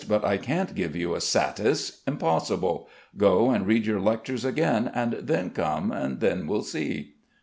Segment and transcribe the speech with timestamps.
[0.07, 2.89] "But I can't give you a 'satis' impossible.
[3.17, 5.93] Go and read your lectures again, and then come.
[6.19, 7.13] Then we'll see."